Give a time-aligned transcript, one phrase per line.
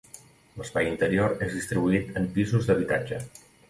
[0.61, 3.27] L'espai interior és distribuït en pisos d'habitatge.